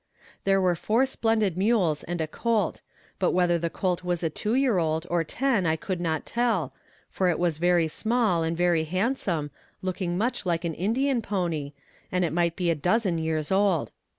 There 0.45 0.59
were 0.59 0.73
four 0.73 1.05
splendid 1.05 1.55
mules 1.55 2.03
and 2.03 2.19
a 2.21 2.27
colt, 2.27 2.81
but 3.19 3.33
whether 3.33 3.59
the 3.59 3.69
colt 3.69 4.03
was 4.03 4.23
a 4.23 4.31
two 4.31 4.55
year 4.55 4.79
old 4.79 5.05
or 5.11 5.23
ten 5.23 5.67
I 5.67 5.75
could 5.75 6.01
not 6.01 6.25
tell, 6.25 6.73
for 7.11 7.29
it 7.29 7.37
was 7.37 7.59
very 7.59 7.87
small 7.87 8.41
and 8.41 8.57
very 8.57 8.85
handsome, 8.85 9.51
looking 9.83 10.17
much 10.17 10.43
like 10.43 10.65
an 10.65 10.73
Indian 10.73 11.21
pony, 11.21 11.73
and 12.11 12.25
it 12.25 12.33
might 12.33 12.55
be 12.55 12.71
a 12.71 12.73
dozen 12.75 13.19
years 13.19 13.51
old. 13.51 13.91